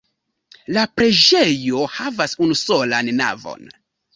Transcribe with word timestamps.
La 0.77 0.85
preĝejo 1.01 1.83
havas 1.99 2.35
unusolan 2.47 3.13
navon. 3.21 3.71